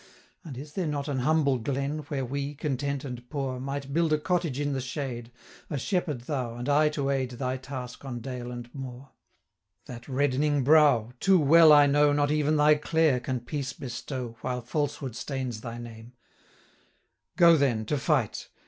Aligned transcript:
295 0.45 0.47
And 0.47 0.57
is 0.59 0.73
there 0.73 0.87
not 0.87 1.07
an 1.07 1.19
humble 1.19 1.59
glen, 1.59 1.99
Where 2.07 2.25
we, 2.25 2.55
content 2.55 3.05
and 3.05 3.29
poor, 3.29 3.59
Might 3.59 3.93
build 3.93 4.11
a 4.11 4.17
cottage 4.17 4.59
in 4.59 4.73
the 4.73 4.81
shade, 4.81 5.31
A 5.69 5.77
shepherd 5.77 6.21
thou, 6.21 6.55
and 6.55 6.67
I 6.67 6.89
to 6.89 7.11
aid 7.11 7.29
Thy 7.29 7.57
task 7.57 8.03
on 8.03 8.19
dale 8.19 8.49
and 8.49 8.67
moor? 8.73 9.11
300 9.85 9.85
That 9.85 10.07
reddening 10.09 10.63
brow! 10.63 11.11
too 11.19 11.37
well 11.39 11.71
I 11.71 11.85
know, 11.85 12.11
Not 12.13 12.31
even 12.31 12.55
thy 12.55 12.73
Clare 12.73 13.19
can 13.19 13.41
peace 13.41 13.73
bestow, 13.73 14.37
While 14.41 14.61
falsehood 14.63 15.15
stains 15.15 15.61
thy 15.61 15.77
name: 15.77 16.13
Go 17.35 17.55
then 17.55 17.85
to 17.85 17.99
fight! 17.99 18.47